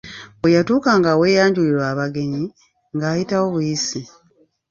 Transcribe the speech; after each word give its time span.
Bwe 0.39 0.53
yatuukanga 0.55 1.07
aweeyanjulirwa 1.13 1.85
abagenyi, 1.93 2.43
ng'ayitawo 2.95 3.45
buyisi. 3.53 4.01